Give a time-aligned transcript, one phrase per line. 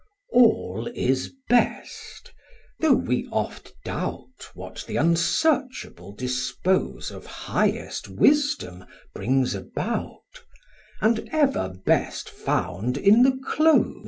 [0.33, 2.33] Chor: All is best,
[2.79, 10.41] though we oft doubt, What th' unsearchable dispose Of highest wisdom brings about,
[11.01, 13.97] And ever best found in the close.